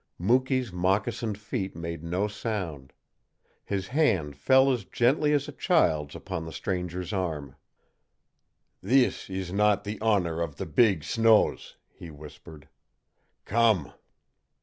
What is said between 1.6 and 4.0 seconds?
made no sound. His